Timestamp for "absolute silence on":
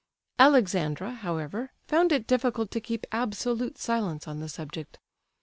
3.11-4.39